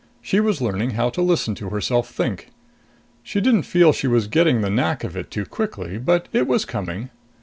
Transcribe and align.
She 0.19 0.39
was 0.39 0.61
learning 0.61 0.95
how 0.97 1.11
to 1.11 1.21
listen 1.21 1.53
to 1.53 1.69
herself 1.69 2.09
think. 2.09 2.49
She 3.21 3.39
didn't 3.39 3.67
feel 3.69 3.93
she 3.93 4.07
was 4.07 4.25
getting 4.25 4.61
the 4.61 4.69
knack 4.71 5.03
of 5.03 5.15
it 5.15 5.29
too 5.29 5.45
quickly; 5.45 5.99
but 5.99 6.27
it 6.33 6.47
was 6.47 6.65
coming. 6.65 7.11